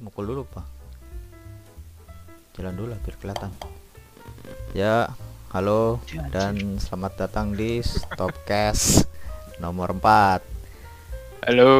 mukul 0.00 0.24
dulu 0.32 0.42
pak. 0.48 0.64
Jalan 2.56 2.74
dulu 2.74 2.88
lah 2.96 2.98
biar 3.04 3.16
kelihatan. 3.20 3.52
Ya 4.72 5.12
halo 5.52 6.00
dan 6.32 6.80
selamat 6.80 7.28
datang 7.28 7.52
di 7.52 7.84
Stopcast 7.84 9.04
nomor 9.62 9.92
4 9.98 10.40
Halo, 11.40 11.72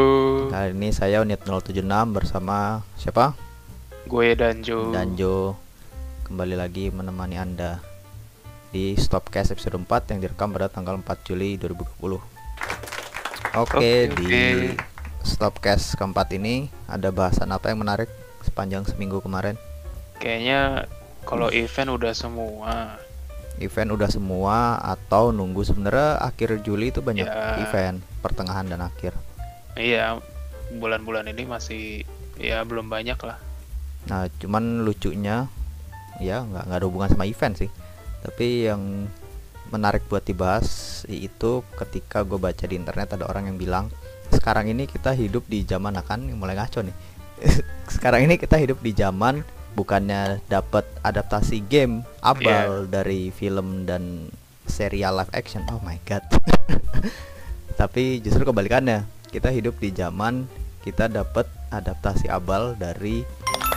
kali 0.48 0.72
ini 0.72 0.88
saya 0.90 1.20
unit 1.20 1.44
076 1.44 1.84
bersama 2.10 2.80
siapa? 2.96 3.36
Gue 4.08 4.32
Danjo. 4.32 4.90
Danjo. 4.90 5.54
Kembali 6.24 6.56
lagi 6.56 6.88
menemani 6.88 7.36
anda 7.36 7.80
di 8.70 8.94
Stopcast 8.94 9.52
episode 9.52 9.76
4 9.80 10.14
yang 10.14 10.20
direkam 10.22 10.54
pada 10.54 10.70
tanggal 10.70 10.94
4 10.94 11.26
Juli 11.26 11.58
2020 11.58 12.22
oke 13.58 13.76
Oke, 13.82 14.06
di 14.14 14.26
oke. 14.30 14.99
Stopcast 15.22 15.94
keempat 15.94 16.32
ini 16.32 16.68
ada 16.86 17.08
bahasan 17.10 17.50
apa 17.50 17.70
yang 17.70 17.80
menarik 17.80 18.08
sepanjang 18.40 18.84
seminggu 18.84 19.20
kemarin 19.20 19.56
Kayaknya 20.16 20.84
kalau 21.24 21.48
event 21.48 21.90
udah 21.90 22.12
semua. 22.12 22.96
event 23.56 23.92
udah 23.92 24.08
semua 24.08 24.56
atau 24.80 25.32
nunggu 25.32 25.60
sebenarnya 25.62 26.16
akhir 26.18 26.60
Juli 26.60 26.88
itu 26.88 27.00
banyak 27.00 27.24
Ya. 27.24 27.60
event 27.60 28.00
pertengahan 28.20 28.64
dan 28.64 28.80
akhir. 28.80 29.12
Iya, 29.76 30.16
bulan-bulan 30.74 31.28
ini 31.28 31.44
masih 31.44 31.82
ya 32.36 32.64
belum 32.64 32.88
banyak 32.88 33.20
lah. 33.20 33.36
Nah, 34.08 34.32
cuman 34.40 34.80
lucunya 34.80 35.44
ya 36.20 36.40
nggak 36.40 36.68
nggak 36.68 36.78
ada 36.80 36.86
hubungan 36.88 37.12
sama 37.12 37.28
event 37.28 37.56
sih. 37.56 37.70
Tapi 38.20 38.68
yang 38.68 39.08
menarik 39.68 40.08
buat 40.08 40.24
dibahas 40.24 40.68
itu 41.06 41.60
ketika 41.76 42.24
gue 42.24 42.36
baca 42.36 42.64
di 42.64 42.76
internet 42.76 43.12
ada 43.12 43.24
orang 43.24 43.48
yang 43.48 43.56
bilang 43.56 43.86
sekarang 44.32 44.70
ini 44.70 44.86
kita 44.86 45.12
hidup 45.14 45.46
di 45.46 45.66
zaman 45.66 45.94
akan 45.98 46.34
mulai 46.34 46.56
ngaco 46.58 46.86
nih. 46.86 46.96
sekarang 47.94 48.28
ini 48.28 48.36
kita 48.36 48.60
hidup 48.60 48.78
di 48.84 48.92
zaman 48.92 49.42
bukannya 49.74 50.42
dapat 50.50 50.84
adaptasi 51.00 51.62
game 51.64 52.02
abal 52.20 52.84
dari 52.90 53.30
film 53.30 53.86
dan 53.86 54.28
serial 54.66 55.18
live 55.18 55.32
action. 55.34 55.62
Oh 55.70 55.80
my 55.82 55.98
god. 56.06 56.22
Tapi 57.80 58.20
justru 58.20 58.46
kebalikannya. 58.46 59.06
Kita 59.30 59.50
hidup 59.54 59.78
di 59.78 59.94
zaman 59.94 60.46
kita 60.82 61.06
dapat 61.06 61.46
adaptasi 61.70 62.26
abal 62.26 62.74
dari 62.74 63.22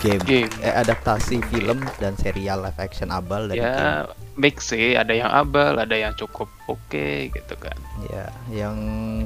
game. 0.02 0.22
Game. 0.24 0.52
Eh 0.64 0.74
adaptasi 0.74 1.44
film 1.52 1.84
dan 2.00 2.18
serial 2.18 2.64
live 2.66 2.80
action 2.80 3.12
abal 3.12 3.50
dari 3.52 3.60
game. 3.62 3.70
Ya 3.70 4.10
mix 4.34 4.74
sih, 4.74 4.98
ada 4.98 5.14
yang 5.14 5.30
abal, 5.30 5.78
ada 5.78 5.94
yang 5.94 6.14
cukup 6.18 6.50
oke 6.66 7.30
gitu 7.30 7.56
kan. 7.62 7.78
Ya, 8.10 8.34
yang 8.50 8.78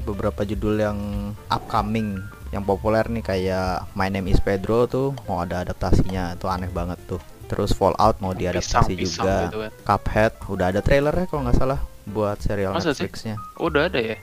beberapa 0.03 0.43
judul 0.43 0.83
yang 0.83 0.99
upcoming 1.47 2.19
yang 2.51 2.63
populer 2.63 3.03
nih 3.07 3.23
kayak 3.23 3.87
My 3.95 4.07
Name 4.07 4.31
is 4.31 4.39
Pedro 4.39 4.87
tuh 4.87 5.11
mau 5.27 5.43
ada 5.43 5.63
adaptasinya 5.63 6.35
tuh 6.39 6.47
aneh 6.51 6.71
banget 6.71 6.99
tuh. 7.07 7.19
Terus 7.47 7.71
Fallout 7.71 8.19
mau 8.19 8.35
diadaptasi 8.35 8.95
Pisang-pisang 8.99 9.23
juga. 9.23 9.35
gitu 9.47 9.57
kan. 9.63 9.71
Cuphead 9.87 10.33
udah 10.51 10.65
ada 10.71 10.79
trailernya 10.83 11.25
kalau 11.31 11.47
nggak 11.47 11.57
salah 11.59 11.79
buat 12.07 12.39
serial 12.43 12.75
Masa 12.75 12.91
sih? 12.91 13.07
Netflixnya. 13.07 13.35
Udah 13.59 13.87
ada 13.87 13.99
ya? 13.99 14.15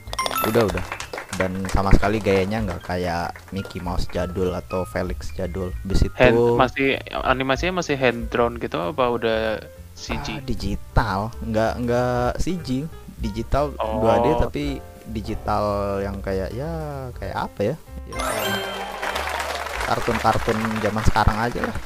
Udah 0.45 0.61
udah. 0.69 0.85
Dan 1.35 1.67
sama 1.67 1.91
sekali 1.91 2.23
gayanya 2.23 2.63
nggak 2.63 2.81
kayak 2.87 3.35
Mickey 3.51 3.83
Mouse 3.83 4.07
jadul 4.07 4.55
atau 4.55 4.87
Felix 4.87 5.31
jadul. 5.35 5.75
Habis 5.83 6.07
itu 6.07 6.15
Hand, 6.15 6.39
masih 6.55 6.87
animasinya 7.11 7.83
masih 7.83 7.99
hand 7.99 8.31
drawn 8.31 8.55
gitu 8.55 8.79
apa 8.79 9.03
udah 9.11 9.39
CG? 9.95 10.27
Ah, 10.27 10.43
digital, 10.43 11.19
nggak 11.43 11.73
nggak 11.83 12.27
CG, 12.39 12.87
digital 13.19 13.71
Oh. 13.79 14.03
2D 14.03 14.27
tapi 14.47 14.63
digital 15.11 15.97
yang 16.03 16.19
kayak 16.23 16.51
ya 16.55 16.71
kayak 17.15 17.37
apa 17.47 17.59
ya? 17.73 17.75
Ya, 18.05 18.21
kartun-kartun 19.85 20.57
zaman 20.81 21.03
sekarang 21.05 21.37
aja 21.41 21.59
lah. 21.61 21.77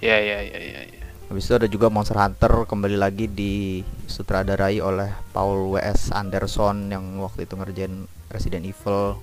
Ya 0.00 0.16
ya 0.16 0.38
ya 0.44 0.58
ya. 0.58 0.80
ya. 0.86 1.06
Habis 1.30 1.46
itu 1.46 1.54
ada 1.54 1.68
juga 1.70 1.86
Monster 1.86 2.18
Hunter 2.18 2.66
kembali 2.66 2.98
lagi 2.98 3.30
di 3.30 3.84
sutradarai 4.10 4.82
oleh 4.82 5.14
Paul 5.30 5.70
W.S. 5.78 6.10
Anderson 6.10 6.90
yang 6.90 7.22
waktu 7.22 7.46
itu 7.46 7.54
ngerjain 7.54 8.10
Resident 8.28 8.66
Evil, 8.66 9.16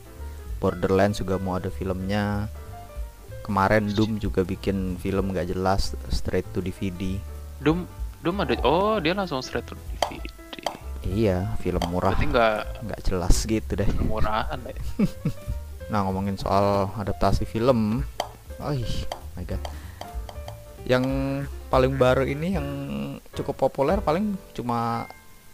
Borderlands 0.63 1.19
juga 1.19 1.35
mau 1.37 1.59
ada 1.59 1.67
filmnya. 1.67 2.47
Kemarin 3.43 3.91
Doom 3.95 4.19
juga 4.19 4.43
bikin 4.43 4.95
film 4.99 5.31
nggak 5.35 5.51
jelas 5.51 5.95
straight 6.11 6.47
to 6.55 6.63
DVD. 6.63 7.19
Doom 7.59 7.87
Doom 8.23 8.43
ada 8.43 8.55
oh 8.63 8.99
dia 8.99 9.15
langsung 9.15 9.43
straight 9.43 9.67
to 9.67 9.75
DVD. 9.75 10.19
Iya, 11.07 11.55
film 11.63 11.79
murah 11.87 12.11
Berarti 12.11 12.27
nggak 12.27 12.57
nggak 12.83 13.01
jelas 13.07 13.35
gitu 13.47 13.71
deh. 13.79 13.87
murahan 14.03 14.59
ya. 14.63 14.75
Nah 15.87 16.03
ngomongin 16.03 16.35
soal 16.35 16.91
adaptasi 16.99 17.47
film, 17.47 18.03
oh 18.59 18.75
my 19.39 19.43
god, 19.47 19.63
yang 20.83 21.03
paling 21.71 21.95
baru 21.95 22.27
ini 22.27 22.59
yang 22.59 22.67
cukup 23.37 23.55
populer 23.69 24.01
paling 24.01 24.33
cuma 24.57 25.05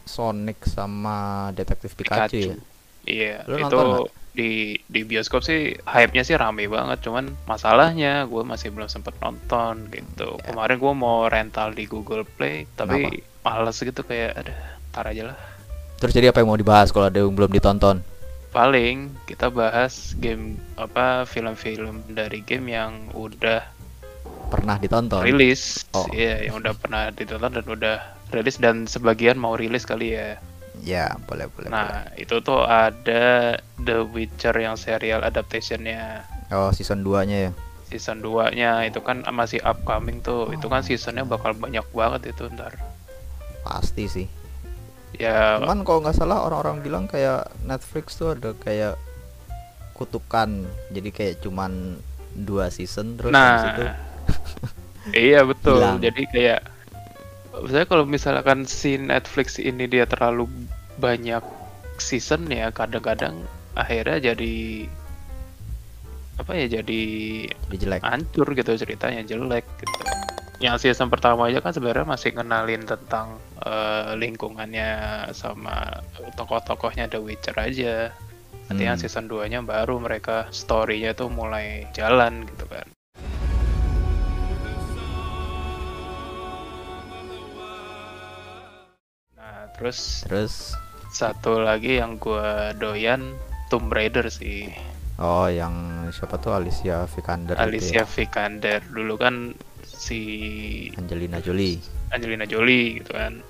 Sonic 0.04 0.68
sama 0.68 1.50
Detektif 1.56 1.96
Pikachu, 1.96 2.52
ya. 2.52 2.56
Iya, 3.04 3.36
Lu 3.48 3.60
itu 3.60 3.64
nonton 3.68 3.88
di 4.34 4.82
di 4.90 5.06
bioskop 5.06 5.46
sih 5.46 5.78
hype-nya 5.86 6.26
sih 6.26 6.36
rame 6.36 6.66
banget, 6.66 7.06
cuman 7.06 7.30
masalahnya 7.46 8.26
gue 8.26 8.44
masih 8.44 8.74
belum 8.74 8.90
sempet 8.90 9.14
nonton 9.22 9.88
gitu. 9.94 10.40
Ya. 10.42 10.52
Kemarin 10.52 10.78
gue 10.80 10.94
mau 10.96 11.28
rental 11.30 11.76
di 11.78 11.86
Google 11.86 12.26
Play, 12.26 12.66
tapi 12.74 13.24
males 13.46 13.78
gitu 13.78 14.02
kayak 14.02 14.32
ada 14.40 14.56
tar 14.90 15.06
aja 15.08 15.36
lah. 15.36 15.40
Terus 16.02 16.16
jadi 16.16 16.34
apa 16.34 16.42
yang 16.42 16.50
mau 16.52 16.60
dibahas 16.60 16.90
kalau 16.92 17.08
ada 17.08 17.22
yang 17.22 17.32
belum 17.32 17.52
ditonton? 17.54 18.04
Paling 18.54 19.14
kita 19.26 19.50
bahas 19.50 20.14
game 20.18 20.62
apa 20.78 21.26
film-film 21.26 22.06
dari 22.12 22.46
game 22.46 22.70
yang 22.70 23.10
udah 23.18 23.66
Pernah 24.54 24.78
ditonton? 24.78 25.26
rilis, 25.26 25.82
Oh. 25.92 26.06
iya 26.14 26.46
yang 26.46 26.62
udah 26.62 26.78
pernah 26.78 27.10
ditonton 27.10 27.58
dan 27.58 27.66
udah 27.66 27.98
rilis 28.30 28.62
dan 28.62 28.86
sebagian 28.86 29.36
mau 29.36 29.58
rilis 29.58 29.82
kali 29.84 30.14
ya. 30.14 30.38
Ya 30.86 31.18
boleh 31.26 31.50
boleh. 31.50 31.70
boleh. 31.70 31.74
Nah, 31.74 32.12
itu 32.14 32.38
tuh 32.40 32.62
ada 32.62 33.58
The 33.80 33.98
Witcher 34.06 34.54
yang 34.54 34.76
serial 34.76 35.24
adaptationnya 35.24 36.22
Oh 36.50 36.70
season 36.70 37.02
2 37.02 37.26
nya 37.26 37.50
ya. 37.50 37.52
season 37.84 38.22
2-nya 38.22 38.90
itu 38.90 39.00
kan 39.00 39.22
masih 39.30 39.62
upcoming 39.62 40.22
tuh. 40.22 40.50
Itu 40.50 40.66
kan 40.66 40.82
seasonnya 40.82 41.26
bakal 41.26 41.54
banyak 41.54 41.86
banget 41.90 42.34
itu 42.34 42.50
ntar. 42.54 42.74
Pasti 43.62 44.06
sih. 44.06 44.28
Ya, 45.14 45.62
Cuman 45.62 45.86
kalau 45.86 46.02
nggak 46.02 46.18
salah 46.18 46.42
orang-orang 46.42 46.82
bilang 46.82 47.06
kayak 47.06 47.54
Netflix 47.62 48.18
tuh 48.18 48.34
ada 48.34 48.58
kayak 48.58 48.98
kutukan, 49.94 50.66
jadi 50.90 51.10
kayak 51.14 51.36
cuman 51.46 52.02
dua 52.34 52.74
season 52.74 53.14
terus 53.14 53.30
itu 53.30 53.38
nah, 53.86 53.94
iya 55.12 55.44
betul. 55.44 55.84
Hilang. 55.84 56.00
Jadi 56.00 56.24
kayak 56.32 56.62
saya 57.70 57.86
kalau 57.86 58.08
misalkan 58.08 58.64
si 58.64 58.96
Netflix 58.96 59.60
ini 59.60 59.86
dia 59.86 60.08
terlalu 60.08 60.48
banyak 60.98 61.44
season 62.00 62.50
ya 62.50 62.74
kadang-kadang 62.74 63.46
akhirnya 63.78 64.34
jadi 64.34 64.88
apa 66.34 66.52
ya 66.58 66.82
jadi 66.82 67.04
jelek. 67.78 68.02
hancur 68.02 68.48
gitu 68.58 68.74
ceritanya 68.74 69.22
jelek 69.22 69.66
gitu. 69.78 70.02
Yang 70.62 70.90
season 70.90 71.12
pertama 71.12 71.52
aja 71.52 71.60
kan 71.62 71.76
sebenarnya 71.76 72.08
masih 72.08 72.34
ngenalin 72.34 72.88
tentang 72.88 73.38
eh, 73.62 74.18
lingkungannya 74.18 74.90
sama 75.36 76.02
tokoh-tokohnya 76.40 77.12
The 77.12 77.20
Witcher 77.22 77.58
aja. 77.58 78.10
Nanti 78.72 78.88
yang 78.88 78.96
Hmm. 78.96 79.04
season 79.04 79.28
2-nya 79.28 79.60
baru 79.62 80.00
mereka 80.00 80.48
story-nya 80.50 81.14
tuh 81.14 81.28
mulai 81.28 81.86
jalan 81.92 82.48
gitu 82.48 82.66
kan. 82.72 82.88
Terus 89.76 90.24
Terus 90.24 90.74
satu 91.10 91.60
lagi 91.60 91.98
yang 91.98 92.18
gua 92.18 92.74
doyan 92.74 93.34
Tomb 93.68 93.90
Raider 93.90 94.28
sih. 94.28 94.70
oh 95.16 95.46
yang 95.46 95.74
siapa 96.10 96.38
tuh 96.38 96.54
Alicia 96.54 97.06
Vikander 97.06 97.54
gitu 97.54 97.64
Alicia 97.64 98.02
ya? 98.02 98.04
Vikander 98.04 98.82
dulu 98.88 99.14
kan 99.16 99.54
si 99.84 100.20
Angelina 100.94 101.38
Jolie. 101.38 101.78
Angelina 102.10 102.44
Jolie 102.44 102.98
gitu 102.98 103.14
kan. 103.14 103.42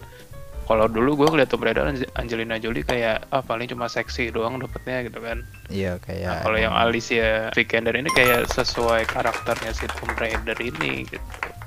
Kalau 0.63 0.87
dulu 0.87 1.15
gue 1.17 1.27
ngeliat 1.27 1.47
Tomb 1.47 1.59
Raider 1.61 1.83
Ange- 1.85 2.07
Angelina 2.15 2.55
Jolie 2.55 2.83
kayak 2.83 3.27
ah 3.29 3.39
paling 3.39 3.67
cuma 3.67 3.87
seksi 3.87 4.27
doang 4.29 4.59
dapetnya 4.59 5.03
gitu 5.03 5.19
kan. 5.19 5.43
Iya 5.67 5.91
Nah, 5.93 5.99
kayak 5.99 6.35
kalau 6.39 6.55
yang 6.57 6.71
Alicia 6.73 7.51
Vikander 7.51 7.95
ini 7.95 8.07
kayak 8.09 8.47
sesuai 8.49 9.03
karakternya 9.05 9.71
si 9.71 9.87
Tomb 9.89 10.15
Raider 10.15 10.55
ini 10.57 11.03
gitu. 11.05 11.19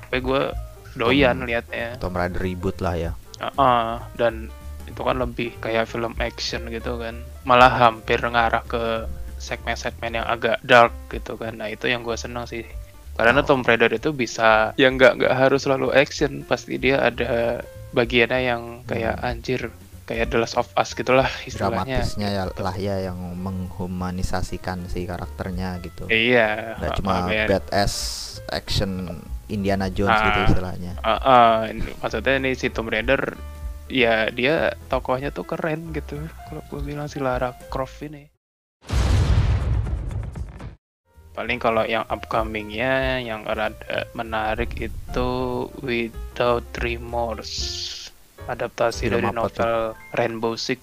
Tapi 0.03 0.17
gue 0.19 0.41
doyan 0.95 1.37
Tomb- 1.37 1.45
liatnya. 1.45 1.87
Tomb 1.97 2.15
Raider 2.15 2.37
reboot 2.39 2.81
lah 2.81 2.95
ya. 2.95 3.11
Ah, 3.39 4.01
dan 4.13 4.49
itu 4.83 4.97
kan 4.97 5.15
lebih 5.15 5.51
kayak 5.57 5.85
film 5.85 6.15
action 6.17 6.65
gitu 6.67 6.97
kan. 6.97 7.15
Malah 7.43 7.69
hampir 7.69 8.17
ngarah 8.17 8.63
ke 8.63 9.05
segmen-segmen 9.37 10.15
yang 10.15 10.25
agak 10.25 10.57
dark 10.61 10.93
gitu 11.07 11.35
kan. 11.35 11.55
Nah 11.55 11.67
itu 11.67 11.85
yang 11.85 12.01
gue 12.01 12.15
seneng 12.15 12.45
sih. 12.45 12.65
Karena 13.13 13.41
Oh. 13.41 13.45
Tomb 13.45 13.61
Raider 13.61 13.89
itu 13.91 14.09
bisa 14.11 14.73
yang 14.75 14.95
nggak 14.95 15.13
nggak 15.17 15.33
harus 15.35 15.61
selalu 15.61 15.89
action, 15.91 16.41
pasti 16.43 16.77
dia 16.77 17.01
ada 17.03 17.61
bagiannya 17.91 18.41
yang 18.43 18.61
kayak 18.83 19.15
Hmm. 19.15 19.27
anjir 19.27 19.61
kayak 20.03 20.29
The 20.29 20.37
Last 20.37 20.55
of 20.55 20.69
Us 20.71 20.93
gitulah 20.93 21.27
istilahnya. 21.43 21.99
dramatisnya 21.99 22.29
ya 22.29 22.43
lah 22.47 22.75
ya 22.75 22.95
yang 23.03 23.19
menghumanisasikan 23.35 24.87
si 24.87 25.03
karakternya 25.03 25.81
gitu 25.81 26.07
Iya. 26.07 26.79
nggak 26.79 26.91
uh, 26.91 26.95
cuma 26.95 27.13
kayak- 27.27 27.49
badass 27.49 27.93
action 28.47 29.19
Indiana 29.47 29.87
Jones 29.87 30.11
Ah. 30.13 30.25
gitu 30.25 30.39
istilahnya 30.51 30.91
Uh, 30.99 31.11
uh, 31.17 31.55
ini- 31.67 31.95
maksudnya 31.97 32.35
nih 32.37 32.53
si 32.53 32.67
Tomb 32.67 32.87
Raider 32.87 33.35
ya 33.87 34.27
dia 34.29 34.55
tokohnya 34.85 35.29
tuh 35.29 35.43
keren 35.43 35.91
gitu 35.91 36.19
kalau 36.45 36.61
gue 36.65 36.81
bilang 36.85 37.05
si 37.05 37.17
Lara 37.17 37.55
Croft 37.67 38.01
ini 38.01 38.27
paling 41.31 41.55
kalau 41.55 41.85
yang 41.85 42.01
upcomingnya 42.07 43.21
yang 43.21 43.45
rada 43.45 43.77
menarik 44.11 44.73
itu 44.75 45.29
Without 45.79 46.65
Remorse 46.75 47.93
adaptasi 48.43 49.05
Film 49.05 49.21
dari 49.21 49.27
apa 49.27 49.31
tuh? 49.31 49.37
novel 49.37 49.73
Rainbow 50.11 50.53
Six 50.57 50.79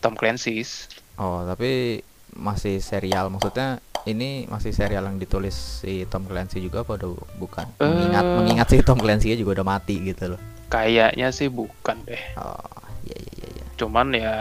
Tom 0.00 0.14
Clancy's 0.14 0.88
oh 1.14 1.44
tapi 1.44 2.00
masih 2.32 2.80
serial 2.80 3.28
maksudnya 3.28 3.84
ini 4.08 4.28
masih 4.44 4.72
serial 4.72 5.04
yang 5.04 5.16
ditulis 5.16 5.52
si 5.84 6.02
Tom 6.04 6.24
Clancy 6.24 6.58
juga 6.58 6.80
apa 6.80 6.96
udah 6.96 7.10
bukan? 7.36 7.66
Mengingat 7.76 8.24
Eh. 8.24 8.34
mengingat 8.34 8.66
si 8.66 8.80
Tom 8.80 8.96
Clancy 8.96 9.36
juga 9.36 9.60
udah 9.60 9.66
mati 9.68 10.00
gitu 10.02 10.32
loh. 10.32 10.40
Kayaknya 10.66 11.28
sih 11.28 11.48
bukan 11.48 11.96
deh. 12.02 12.22
Oh 12.34 12.56
iya 13.04 13.16
iya 13.16 13.30
iya 13.36 13.48
iya. 13.52 13.64
cuman 13.76 14.06
ya 14.10 14.34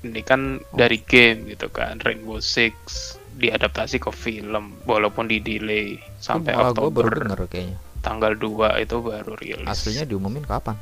ini 0.00 0.20
kan 0.20 0.40
Oh. 0.58 0.76
dari 0.76 0.98
game 0.98 1.46
gitu 1.46 1.68
kan 1.68 1.98
Rainbow 1.98 2.38
Six 2.38 2.74
diadaptasi 3.32 3.98
ke 3.98 4.10
film 4.10 4.76
walaupun 4.82 5.24
di 5.24 5.38
delay 5.38 5.96
sampai 6.18 6.52
Malah 6.52 6.72
gua 6.72 6.88
baru 6.88 6.88
Oktober 6.88 7.04
denger 7.18 7.40
kayaknya. 7.48 7.78
Tanggal 8.00 8.32
2 8.34 8.78
itu 8.78 8.96
baru 8.98 9.32
rilis. 9.36 9.64
Aslinya 9.64 10.02
diumumin 10.02 10.42
kapan? 10.42 10.74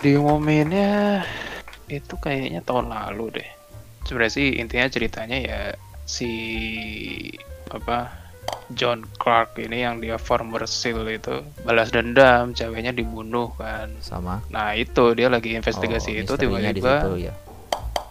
Diumuminnya 0.00 1.22
itu 1.86 2.14
kayaknya 2.16 2.60
tahun 2.60 2.88
lalu 2.88 3.38
deh 3.38 3.48
sebenarnya 4.04 4.32
sih 4.32 4.46
intinya 4.60 4.86
ceritanya 4.88 5.38
ya 5.40 5.60
si 6.04 6.30
apa 7.72 8.12
John 8.72 9.04
Clark 9.20 9.60
ini 9.60 9.84
yang 9.84 10.00
dia 10.00 10.16
former 10.16 10.64
SEAL 10.64 11.04
itu 11.12 11.44
balas 11.64 11.92
dendam 11.92 12.56
ceweknya 12.56 12.96
dibunuh 12.96 13.52
kan. 13.56 13.92
Sama. 14.00 14.40
Nah 14.48 14.72
itu 14.72 15.12
dia 15.12 15.28
lagi 15.28 15.52
investigasi 15.52 16.16
Oh, 16.16 16.22
itu 16.24 16.32
tiba-tiba 16.36 16.94
situ 17.04 17.28
ya 17.28 17.34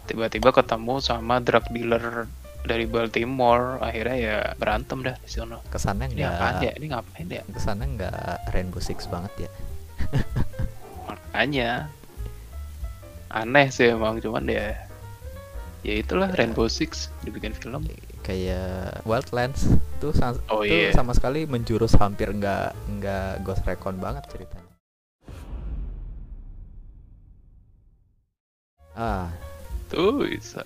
tiba-tiba 0.03 0.51
ketemu 0.51 0.99
sama 0.99 1.39
drug 1.39 1.63
dealer 1.71 2.27
dari 2.63 2.87
Baltimore 2.87 3.79
akhirnya 3.83 4.17
ya 4.19 4.37
berantem 4.55 5.03
dah 5.03 5.15
di 5.19 5.29
sana. 5.31 5.59
Kesannya 5.67 6.11
ini 6.15 6.23
apaan 6.23 6.63
ya? 6.63 6.71
Enggak 6.71 6.73
ini 6.79 6.85
ngapain 6.91 7.27
ya? 7.27 7.43
Kesannya 7.51 7.87
enggak 7.97 8.35
Rainbow 8.51 8.79
Six 8.83 9.07
banget 9.07 9.47
ya. 9.47 9.49
Makanya 11.07 11.91
aneh 13.33 13.67
sih 13.73 13.91
emang 13.91 14.21
cuman 14.21 14.45
ya 14.47 14.77
ya 15.83 15.99
itulah 15.99 16.31
Rainbow 16.31 16.65
Six 16.65 17.11
dibikin 17.21 17.51
film. 17.51 17.83
Kayak 18.23 19.03
Wildlands 19.03 19.67
tuh 19.99 20.15
sa- 20.15 20.39
Oh, 20.47 20.63
tuh 20.63 20.89
iya. 20.89 20.95
sama 20.95 21.11
sekali 21.11 21.43
menjurus 21.43 21.91
hampir 21.99 22.31
nggak 22.31 22.71
nggak 22.99 23.43
Ghost 23.43 23.67
Recon 23.67 23.99
banget 23.99 24.23
ceritanya. 24.31 24.71
Ah. 28.93 29.27
Tuh 29.89 30.23
bisa. 30.23 30.63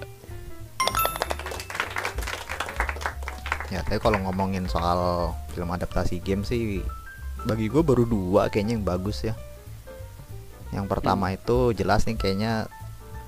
Ya 3.68 3.84
tapi 3.84 4.00
kalau 4.00 4.22
ngomongin 4.24 4.64
soal 4.72 5.34
film 5.52 5.68
adaptasi 5.68 6.24
game 6.24 6.46
sih 6.48 6.80
bagi 7.44 7.68
gue 7.68 7.84
baru 7.84 8.08
dua 8.08 8.48
kayaknya 8.48 8.80
yang 8.80 8.86
bagus 8.86 9.26
ya. 9.26 9.36
Yang 10.72 10.88
pertama 10.88 11.32
itu 11.32 11.72
jelas 11.74 12.04
nih 12.08 12.16
kayaknya 12.16 12.68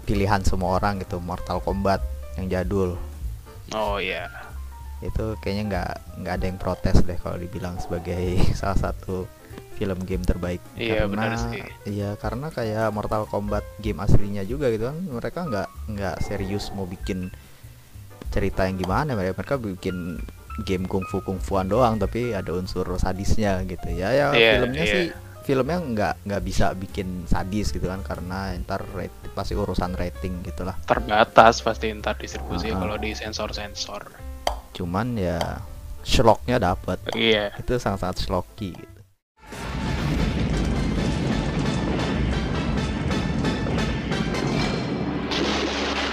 pilihan 0.10 0.42
semua 0.42 0.76
orang 0.76 0.98
gitu 0.98 1.22
Mortal 1.22 1.62
Kombat 1.62 2.02
yang 2.36 2.50
jadul 2.50 2.98
oh 3.72 4.02
ya 4.02 4.26
itu 5.00 5.38
kayaknya 5.40 5.64
nggak 5.70 5.92
nggak 6.20 6.34
ada 6.34 6.46
yang 6.46 6.58
protes 6.58 6.98
deh 7.00 7.16
kalau 7.16 7.38
dibilang 7.38 7.78
sebagai 7.78 8.20
salah 8.60 8.90
satu 8.90 9.30
film 9.78 10.04
game 10.04 10.20
terbaik 10.22 10.60
Iya, 10.76 11.08
karena 11.08 11.08
benar 11.08 11.32
sih. 11.40 11.62
iya 11.88 12.10
karena 12.18 12.52
kayak 12.52 12.92
Mortal 12.92 13.24
Kombat 13.24 13.64
game 13.80 14.02
aslinya 14.02 14.44
juga 14.44 14.68
gitu 14.68 14.90
kan 14.90 14.98
mereka 15.00 15.48
nggak 15.48 15.68
nggak 15.88 16.16
serius 16.20 16.68
mau 16.74 16.84
bikin 16.84 17.32
cerita 18.30 18.68
yang 18.68 18.76
gimana 18.76 19.16
mereka 19.16 19.40
mereka 19.40 19.56
bikin 19.56 20.20
game 20.68 20.84
kungfu 20.84 21.24
kungfuan 21.24 21.66
doang 21.66 21.96
tapi 21.96 22.36
ada 22.36 22.52
unsur 22.52 22.84
sadisnya 23.00 23.64
gitu 23.64 23.88
ya 23.90 24.12
ya 24.12 24.28
Iya, 24.36 24.52
filmnya 24.60 24.84
iya. 24.84 24.92
sih 24.92 25.06
filmnya 25.50 25.82
nggak 25.82 26.16
nggak 26.30 26.44
bisa 26.46 26.78
bikin 26.78 27.26
sadis 27.26 27.74
gitu 27.74 27.90
kan 27.90 28.06
karena 28.06 28.54
ntar 28.62 28.86
rate- 28.94 29.34
pasti 29.34 29.58
urusan 29.58 29.98
rating 29.98 30.46
gitulah 30.46 30.78
terbatas 30.86 31.66
pasti 31.66 31.90
ntar 31.90 32.22
distribusi 32.22 32.70
ah. 32.70 32.78
kalau 32.78 33.02
di 33.02 33.18
sensor 33.18 33.50
sensor 33.50 34.14
cuman 34.78 35.18
ya 35.18 35.42
slognya 36.06 36.62
dapat 36.62 37.02
iya 37.18 37.50
itu 37.58 37.82
sangat-sangat 37.82 38.30
slocky 38.30 38.78
gitu. 38.78 39.02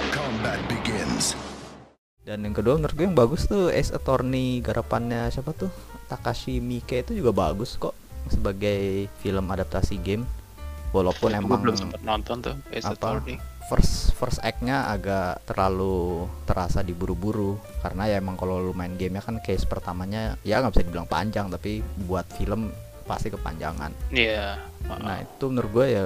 Combat 0.09 0.57
begins. 0.65 1.37
Dan 2.25 2.41
yang 2.41 2.57
kedua 2.57 2.81
menurut 2.81 2.97
gue 2.97 3.05
yang 3.05 3.13
bagus 3.13 3.45
tuh 3.45 3.69
Ace 3.69 3.93
Attorney 3.93 4.65
garapannya 4.65 5.29
siapa 5.29 5.53
tuh 5.53 5.69
Takashi 6.09 6.57
Miike 6.57 7.05
itu 7.05 7.15
juga 7.15 7.31
bagus 7.31 7.77
kok 7.79 8.06
sebagai 8.31 9.11
film 9.19 9.45
adaptasi 9.47 9.97
game. 9.99 10.23
Walaupun 10.95 11.35
Gua 11.35 11.39
emang 11.43 11.59
belum 11.61 11.75
sempat 11.75 12.01
nonton 12.01 12.39
tuh 12.39 12.55
Ace 12.71 12.87
apa 12.87 12.95
Attorney 12.95 13.37
first 13.67 14.15
first 14.15 14.39
act-nya 14.39 14.87
agak 14.87 15.43
terlalu 15.43 16.23
terasa 16.47 16.79
diburu-buru 16.79 17.59
karena 17.83 18.07
ya 18.07 18.23
emang 18.23 18.39
kalau 18.39 18.63
lu 18.63 18.71
main 18.71 18.95
gamenya 18.95 19.19
kan 19.19 19.43
case 19.43 19.67
pertamanya 19.67 20.39
ya 20.47 20.63
nggak 20.63 20.71
bisa 20.71 20.87
dibilang 20.87 21.07
panjang 21.11 21.51
tapi 21.51 21.83
buat 22.07 22.23
film 22.39 22.71
pasti 23.03 23.31
kepanjangan. 23.31 23.91
iya 24.11 24.59
Nah 24.87 25.23
itu 25.23 25.45
menurut 25.47 25.71
gue 25.71 25.85
ya 25.95 26.03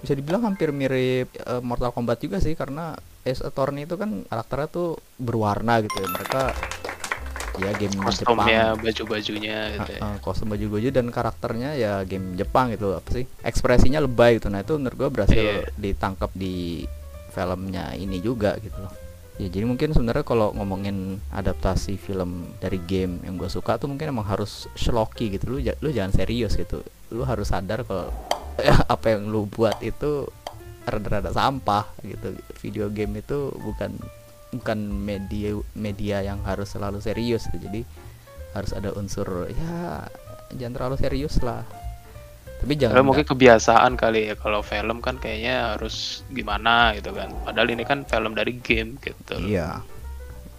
bisa 0.00 0.16
dibilang 0.16 0.44
hampir 0.44 0.72
mirip 0.72 1.28
eh, 1.36 1.60
Mortal 1.60 1.92
Kombat 1.92 2.20
juga 2.20 2.40
sih 2.40 2.56
karena 2.56 2.96
Ace 3.24 3.44
Attorney 3.44 3.84
itu 3.84 4.00
kan 4.00 4.24
karakternya 4.28 4.68
tuh 4.68 4.96
berwarna 5.20 5.84
gitu 5.84 6.00
ya 6.00 6.08
mereka 6.08 6.56
ya 7.56 7.70
game 7.74 7.96
kostumnya 7.96 8.46
Jepang. 8.70 8.78
baju-bajunya 8.80 9.56
gitu 9.74 9.90
ya. 9.92 10.00
Kostum 10.18 10.48
baju-baju 10.48 10.88
dan 10.88 11.06
karakternya 11.08 11.70
ya 11.74 11.92
game 12.04 12.34
Jepang 12.34 12.70
gitu 12.70 12.92
apa 12.92 13.08
sih? 13.10 13.24
Ekspresinya 13.40 13.98
lebay 13.98 14.38
gitu. 14.38 14.46
Nah 14.46 14.60
itu 14.60 14.76
menurut 14.76 14.96
gue 14.96 15.08
berhasil 15.10 15.42
Iya. 15.66 15.72
ditangkap 15.74 16.30
di 16.32 16.86
filmnya 17.28 17.94
ini 17.94 18.18
juga 18.18 18.54
gitu 18.58 18.76
loh. 18.76 18.92
Ya 19.36 19.48
jadi 19.48 19.64
mungkin 19.64 19.90
sebenarnya 19.90 20.20
kalau 20.20 20.52
ngomongin 20.52 21.16
adaptasi 21.30 21.96
film 21.96 22.52
dari 22.60 22.76
game 22.78 23.24
yang 23.24 23.34
gue 23.34 23.48
suka 23.48 23.80
tuh 23.80 23.88
mungkin 23.88 24.12
emang 24.12 24.24
harus 24.24 24.68
schlocky 24.74 25.32
gitu. 25.32 25.50
Lu 25.50 25.58
lu 25.58 25.88
jangan 25.88 26.12
serius 26.12 26.54
gitu. 26.54 26.84
Lu 27.08 27.24
harus 27.24 27.48
sadar 27.48 27.82
kalau 27.82 28.12
apa 28.94 29.16
yang 29.16 29.26
lu 29.26 29.48
buat 29.48 29.80
itu 29.80 30.28
rada-rada 30.84 31.32
sampah 31.32 31.88
gitu. 32.02 32.36
Video 32.60 32.86
game 32.88 33.18
itu 33.18 33.48
bukan 33.54 33.96
bukan 34.50 34.78
media 34.90 35.54
media 35.78 36.16
yang 36.26 36.42
harus 36.42 36.74
selalu 36.74 36.98
serius 36.98 37.46
gitu. 37.50 37.70
jadi 37.70 37.86
harus 38.50 38.74
ada 38.74 38.90
unsur 38.98 39.46
ya 39.46 40.10
jangan 40.58 40.74
terlalu 40.74 40.96
serius 40.98 41.38
lah 41.40 41.62
tapi 42.60 42.76
jangan 42.76 43.00
Padahal 43.00 43.08
mungkin 43.08 43.24
kebiasaan 43.24 43.92
kali 43.96 44.20
ya 44.28 44.34
kalau 44.36 44.60
film 44.60 45.00
kan 45.00 45.16
kayaknya 45.16 45.72
harus 45.72 46.20
gimana 46.28 46.92
gitu 46.92 47.16
kan. 47.16 47.32
Padahal 47.40 47.72
ini 47.72 47.88
kan 47.88 48.04
film 48.04 48.36
dari 48.36 48.60
game 48.60 49.00
gitu. 49.00 49.40
iya 49.40 49.80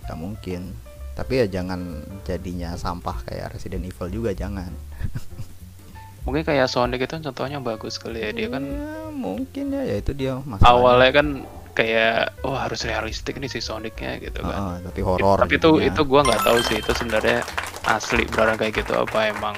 ya 0.09 0.13
mungkin 0.17 0.73
tapi 1.13 1.45
ya 1.45 1.61
jangan 1.61 2.01
jadinya 2.25 2.73
sampah 2.73 3.21
kayak 3.29 3.53
Resident 3.53 3.85
Evil 3.85 4.09
juga 4.09 4.33
jangan 4.33 4.73
Mungkin 6.25 6.45
kayak 6.45 6.69
Sonic 6.69 7.09
itu 7.09 7.17
contohnya 7.17 7.57
bagus 7.57 7.97
kali 7.97 8.21
ya. 8.21 8.29
Dia 8.29 8.47
kan 8.53 8.61
Ya, 8.65 9.09
mungkin 9.09 9.73
ya 9.73 9.81
ya 9.85 9.95
itu 9.97 10.13
dia 10.13 10.37
masalahnya 10.37 10.69
awalnya 10.69 11.11
kan 11.17 11.27
kayak 11.71 12.35
oh 12.41 12.53
harus 12.53 12.81
realistik 12.81 13.35
nih 13.35 13.47
si 13.47 13.59
Sonicnya 13.59 14.19
gitu 14.19 14.39
kan. 14.39 14.51
Heeh, 14.51 14.75
tapi 14.85 14.99
horor 15.01 15.37
Tapi 15.39 15.55
itu 15.55 15.69
jadinya. 15.71 15.87
itu 15.87 16.01
gua 16.03 16.21
nggak 16.21 16.41
tahu 16.43 16.57
sih 16.61 16.77
itu 16.77 16.91
sebenarnya 16.91 17.39
asli 17.83 18.23
beneran 18.25 18.55
kayak 18.55 18.73
gitu 18.77 18.93
apa 18.93 19.19
emang 19.27 19.55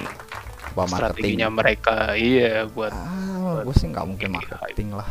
Apa 0.68 0.86
strateginya 0.86 1.48
marketing 1.48 1.50
mereka 1.52 1.96
iya 2.12 2.66
buat 2.66 2.90
ah 2.90 3.60
gue 3.60 3.74
sih 3.74 3.86
nggak 3.86 4.04
mungkin 4.04 4.28
Ini 4.28 4.36
marketing 4.40 4.88
lah 4.92 5.08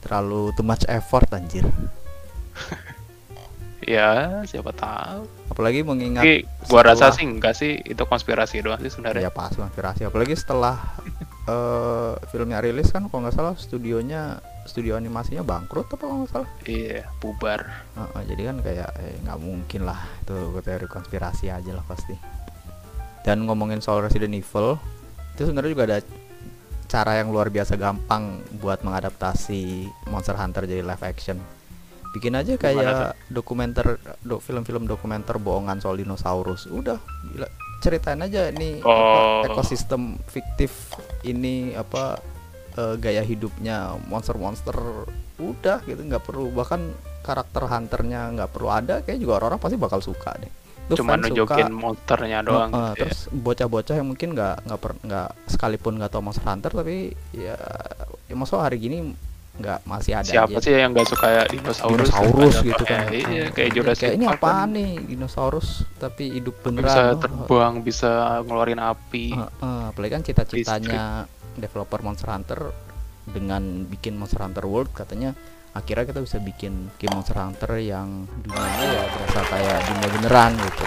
terlalu 0.00 0.52
too 0.52 0.62
much 0.62 0.84
effort 0.86 1.26
anjir 1.30 1.64
ya 3.84 4.40
siapa 4.44 4.72
tahu. 4.72 5.28
apalagi 5.46 5.82
mengingat 5.82 6.22
Tapi 6.22 6.36
gua 6.66 6.80
rasa 6.82 7.10
setelah- 7.10 7.14
sih 7.14 7.24
enggak 7.26 7.54
sih 7.54 7.72
itu 7.76 8.02
konspirasi 8.02 8.54
doang 8.60 8.80
sih 8.80 8.88
sebenarnya. 8.88 9.22
ya 9.22 9.30
pas 9.30 9.50
konspirasi 9.50 10.02
apalagi 10.02 10.34
setelah 10.34 10.80
eh 11.52 12.12
filmnya 12.28 12.58
rilis 12.58 12.88
kan 12.88 13.04
kalau 13.06 13.26
nggak 13.26 13.34
salah 13.34 13.54
studionya 13.54 14.40
studio 14.64 14.96
animasinya 14.96 15.40
bangkrut 15.40 15.86
apa 15.86 15.96
kalau 15.98 16.14
nggak 16.20 16.30
salah 16.30 16.48
Iya, 16.64 17.04
bubar. 17.18 17.60
Heeh, 17.94 18.22
jadi 18.28 18.42
kan 18.48 18.56
kayak 18.60 18.90
eh, 18.98 19.16
nggak 19.22 19.38
mungkin 19.38 19.80
lah 19.84 20.00
itu 20.20 20.32
teori 20.58 20.86
konspirasi 20.86 21.48
aja 21.48 21.70
lah 21.70 21.84
pasti 21.84 22.16
dan 23.22 23.44
ngomongin 23.44 23.80
soal 23.80 24.04
Resident 24.04 24.32
Evil 24.32 24.76
itu 25.32 25.48
sebenarnya 25.48 25.70
juga 25.72 25.84
ada 25.86 25.98
cara 26.84 27.18
yang 27.18 27.32
luar 27.32 27.48
biasa 27.48 27.74
gampang 27.74 28.44
buat 28.54 28.84
mengadaptasi 28.84 29.62
Monster 30.06 30.36
Hunter 30.36 30.62
jadi 30.62 30.84
live 30.84 31.02
action. 31.02 31.40
Bikin 32.12 32.38
aja 32.38 32.54
kayak 32.54 33.18
dokumenter, 33.26 33.98
do, 34.22 34.38
film-film 34.38 34.86
dokumenter 34.86 35.34
bohongan 35.34 35.82
soal 35.82 35.98
dinosaurus. 35.98 36.70
Udah, 36.70 37.00
gila. 37.26 37.48
Ceritain 37.82 38.22
aja 38.22 38.54
nih 38.54 38.78
apa, 38.78 38.86
Oh. 38.86 39.42
ekosistem 39.42 40.14
fiktif 40.24 40.94
ini 41.22 41.74
apa 41.74 42.22
eh, 42.74 42.94
gaya 42.96 43.22
hidupnya 43.22 43.76
monster-monster. 44.04 44.76
Udah 45.34 45.82
gitu, 45.82 45.98
nggak 46.00 46.22
perlu 46.22 46.50
bahkan 46.50 46.94
karakter 47.20 47.64
hunternya 47.64 48.30
nggak 48.30 48.50
perlu 48.50 48.68
ada. 48.68 49.00
Kayak 49.00 49.18
juga 49.18 49.32
orang-orang 49.38 49.60
pasti 49.60 49.76
bakal 49.76 50.00
suka 50.00 50.30
deh. 50.36 50.52
Lu 50.84 50.94
Cuma 50.94 51.16
nunjukin 51.16 51.40
suka, 51.64 51.72
monsternya 51.72 52.44
doang 52.44 52.68
eh, 52.68 52.76
gitu 52.76 52.84
ya. 52.84 52.94
terus 53.00 53.18
bocah-bocah 53.32 53.94
yang 53.96 54.04
mungkin 54.06 54.28
nggak 54.32 54.56
nggak 54.64 54.80
per- 54.80 55.00
nggak 55.00 55.28
sekalipun 55.48 55.96
nggak 55.96 56.12
tahu 56.12 56.22
Monster 56.22 56.44
Hunter 56.44 56.70
tapi 56.70 56.96
ya, 57.32 57.56
ya 58.22 58.34
maksudnya 58.36 58.62
hari 58.62 58.76
gini 58.78 58.98
nggak 59.54 59.80
masih 59.86 60.12
ada 60.12 60.28
Siapa 60.28 60.50
aja 60.50 60.60
sih 60.60 60.74
yang 60.74 60.92
nggak 60.92 61.08
suka 61.08 61.26
ya 61.30 61.42
dinosaurus? 61.48 62.10
dinosaurus 62.10 62.54
Ada 62.54 62.66
gitu 62.66 62.84
kan 62.84 63.00
eh, 63.06 63.22
iya, 63.24 63.44
kayak 63.48 63.70
Jurassic 63.72 64.02
kayak 64.02 64.14
ini 64.14 64.26
apaan 64.28 64.60
kan. 64.60 64.68
nih 64.74 64.90
dinosaurus 65.08 65.68
tapi 65.96 66.24
hidup 66.28 66.54
Bisa 66.54 66.66
beneran 66.66 66.92
Oh, 66.92 67.16
terbang, 67.16 67.72
bisa 67.80 68.10
ngeluarin 68.42 68.76
api. 68.76 69.26
eh, 69.32 69.40
eh, 69.40 69.82
apalagi 69.88 70.12
kan 70.12 70.22
cita-citanya 70.22 71.24
developer 71.56 72.00
Monster 72.00 72.28
Hunter 72.28 72.60
dengan 73.24 73.62
bikin 73.84 74.14
Monster 74.14 74.42
Hunter 74.42 74.64
World 74.64 74.90
katanya 74.90 75.32
akhirnya 75.70 76.06
kita 76.06 76.20
bisa 76.20 76.38
bikin 76.38 76.92
game 76.96 77.14
Monster 77.14 77.34
Hunter 77.36 77.76
yang 77.76 78.24
dunianya 78.40 78.86
ya 78.86 79.04
berasa 79.08 79.40
kayak 79.44 79.78
dunia 79.84 80.08
beneran 80.12 80.52
gitu 80.56 80.84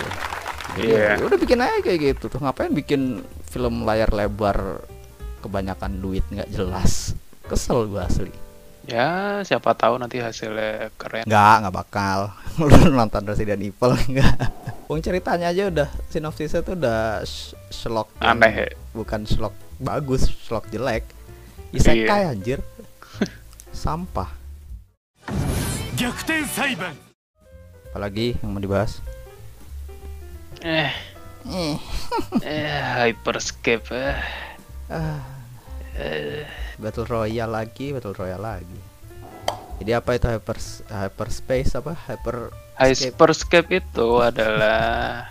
jadi 0.67 0.87
Iya. 0.87 1.09
ya 1.17 1.23
udah 1.25 1.37
bikin 1.37 1.57
aja 1.57 1.77
kayak 1.79 1.99
gitu. 2.05 2.29
Tuh 2.29 2.37
ngapain 2.37 2.69
bikin 2.69 3.19
film 3.43 3.81
layar 3.81 4.13
lebar 4.13 4.85
kebanyakan 5.39 5.97
duit? 5.97 6.21
Nggak 6.29 6.53
jelas. 6.53 7.17
Kesel 7.43 7.87
gua 7.87 8.05
asli. 8.05 8.29
Ya, 8.85 9.41
siapa 9.41 9.73
tahu 9.73 9.97
nanti 9.97 10.21
hasilnya 10.21 10.93
keren. 10.93 11.25
nggak 11.25 11.55
nggak 11.59 11.73
bakal. 11.73 12.29
Lu 12.61 12.67
nonton 12.87 13.25
Resident 13.25 13.57
Evil 13.57 13.91
nggak? 13.97 14.37
Wong 14.85 15.01
ceritanya 15.01 15.49
aja 15.49 15.65
udah 15.65 15.89
sinopsisnya 16.07 16.61
tuh 16.61 16.77
udah 16.77 17.19
sh- 17.21 17.57
slok 17.67 18.13
yang- 18.21 18.37
Aneh. 18.37 18.69
bukan 18.93 19.25
slok 19.25 19.51
bagus 19.77 20.29
slot 20.45 20.65
jelek. 20.73 21.05
Isekai 21.73 22.25
yeah. 22.25 22.33
anjir. 22.33 22.59
Sampah. 23.73 24.29
Apalagi 27.89 28.37
yang 28.41 28.53
mau 28.53 28.61
dibahas? 28.61 29.01
Eh. 30.61 30.93
Eh, 31.47 31.77
eh 32.45 32.81
hyperscape 33.01 33.87
eh. 33.93 34.17
Ah. 34.91 35.21
Eh. 35.97 36.45
battle 36.77 37.09
royale 37.09 37.49
lagi 37.49 37.89
battle 37.93 38.13
royale 38.13 38.61
lagi. 38.61 38.81
Jadi 39.77 39.91
apa 39.93 40.17
itu 40.17 40.25
hyper 40.29 40.57
hyperspace 40.89 41.77
apa? 41.77 41.93
Hyper 42.09 42.49
hyperscape 42.77 43.69
itu 43.81 44.21
adalah 44.21 45.25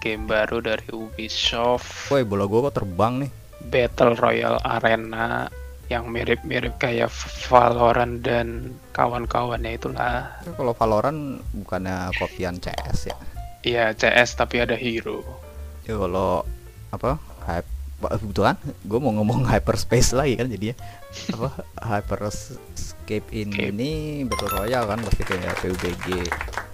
game 0.00 0.24
baru 0.24 0.64
dari 0.64 0.88
Ubisoft. 0.92 2.08
Woi 2.08 2.24
bola 2.24 2.48
gua 2.48 2.68
kok 2.68 2.80
terbang 2.80 3.28
nih. 3.28 3.32
Battle 3.68 4.16
Royale 4.16 4.60
Arena 4.64 5.44
yang 5.90 6.06
mirip-mirip 6.06 6.78
kayak 6.78 7.10
Valorant 7.50 8.22
dan 8.22 8.70
kawan-kawannya 8.94 9.74
itulah. 9.74 10.30
Kan 10.46 10.54
kalau 10.54 10.72
Valorant 10.72 11.42
bukannya 11.52 12.14
kopian 12.14 12.56
CS 12.56 13.10
ya 13.10 13.16
Iya 13.60 13.84
CS 13.92 14.38
tapi 14.38 14.62
ada 14.62 14.78
hero. 14.78 15.20
ya 15.84 15.98
kalau 15.98 16.46
apa 16.94 17.18
hype 17.50 17.68
kebetulan 18.00 18.56
gue 18.86 18.98
mau 19.02 19.12
ngomong 19.12 19.44
hyperspace 19.44 20.16
lagi 20.16 20.38
kan 20.38 20.48
jadinya 20.48 20.76
apa 21.36 21.48
hyperscape 21.82 23.28
ini 23.34 24.22
battle 24.24 24.48
royale 24.54 24.86
kan 24.88 24.98
pasti 25.04 25.22
kayak 25.26 25.52
PUBG 25.60 26.06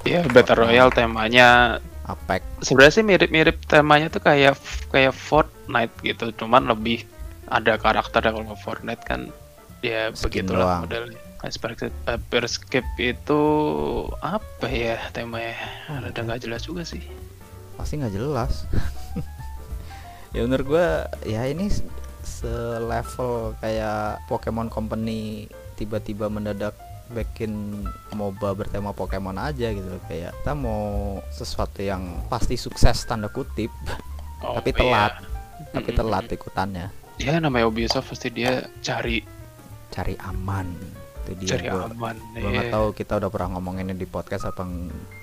Iya 0.06 0.22
Battle 0.30 0.62
Royale 0.62 0.94
temanya 0.94 1.82
Apex 2.06 2.42
sebenarnya 2.62 2.94
sih 2.94 3.04
mirip-mirip 3.04 3.56
temanya 3.66 4.06
tuh 4.08 4.22
kayak 4.22 4.54
kayak 4.94 5.10
Fortnite 5.10 5.94
gitu, 6.06 6.30
cuman 6.38 6.70
lebih 6.70 7.02
ada 7.50 7.74
karakter 7.78 8.22
kalau 8.22 8.54
Fortnite 8.58 9.02
kan 9.02 9.30
ya 9.82 10.10
Skin 10.14 10.46
begitulah 10.46 10.66
doang. 10.66 10.82
modelnya. 10.86 11.20
Hyperscape, 11.36 11.94
Hyperscape 12.08 12.90
itu 12.98 13.42
apa 14.24 14.66
ya 14.66 14.98
temanya? 15.12 15.54
Hmm. 15.86 16.08
Ada 16.10 16.20
nggak 16.24 16.40
jelas 16.42 16.64
juga 16.64 16.82
sih. 16.82 17.04
pasti 17.76 18.00
nggak 18.00 18.16
jelas 18.16 18.64
ya 20.34 20.40
menurut 20.48 20.64
gue 20.64 20.88
ya 21.28 21.44
ini 21.44 21.68
selevel 22.24 23.52
kayak 23.60 24.24
Pokemon 24.32 24.72
Company 24.72 25.44
tiba-tiba 25.76 26.32
mendadak 26.32 26.72
bikin 27.06 27.84
MOBA 28.10 28.50
bertema 28.56 28.90
Pokemon 28.90 29.38
aja 29.38 29.70
gitu 29.70 29.86
loh 29.86 30.02
kayak 30.06 30.34
kita 30.42 30.52
mau 30.52 30.84
sesuatu 31.30 31.78
yang 31.78 32.26
pasti 32.26 32.58
sukses 32.58 33.02
tanda 33.04 33.28
kutip 33.28 33.70
Oh, 34.36 34.60
Tapi 34.60 34.68
iya. 34.68 34.78
telat. 34.78 35.12
tapi 35.72 35.90
Mm-mm. 35.90 35.98
telat 35.98 36.24
ikutannya 36.28 36.86
Ya 37.16 37.40
namanya 37.40 37.64
Ubisoft 37.64 38.12
pasti 38.12 38.28
dia 38.28 38.68
cari 38.84 39.24
cari 39.88 40.12
aman 40.20 40.68
itu 41.24 41.32
dia 41.40 41.56
cari 41.56 41.66
gua, 41.72 41.88
aman. 41.88 42.16
gua 42.36 42.50
nggak 42.52 42.68
iya. 42.68 42.74
tahu 42.76 42.86
kita 42.92 43.16
udah 43.16 43.30
pernah 43.32 43.56
ngomonginnya 43.56 43.96
di 43.96 44.04
podcast 44.04 44.44
apa 44.44 44.68